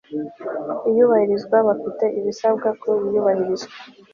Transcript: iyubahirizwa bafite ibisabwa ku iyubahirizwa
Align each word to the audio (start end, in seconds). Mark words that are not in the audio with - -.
iyubahirizwa 0.89 1.57
bafite 1.67 2.05
ibisabwa 2.19 2.69
ku 2.81 2.89
iyubahirizwa 3.07 3.73